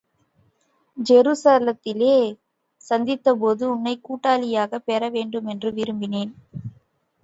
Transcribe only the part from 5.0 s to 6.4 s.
வேண்டுமென்று விரும்பினேன்.